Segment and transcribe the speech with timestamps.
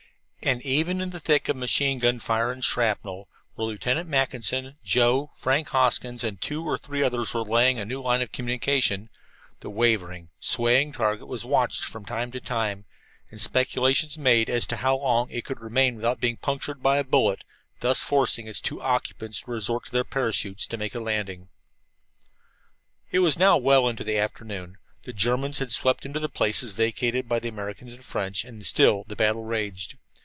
[0.43, 5.29] And even in the thick of machine gun fire and shrapnel, where Lieutenant Mackinson, Joe,
[5.35, 9.09] Frank Hoskins and two or three others were laying a new line of communication,
[9.59, 12.85] the wavering, swaying target was watched from time to time,
[13.29, 17.03] and speculations made as to how long it could remain without being punctured by a
[17.03, 17.43] bullet,
[17.81, 21.49] thus forcing its two occupants to resort to their parachutes to make a landing.
[23.11, 24.79] It was now well into the afternoon.
[25.03, 29.03] The Germans had swept into the places vacated by the Americans and French, and still
[29.05, 29.99] the battle raged.